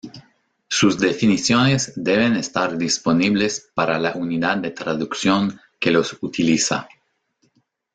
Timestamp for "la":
3.99-4.13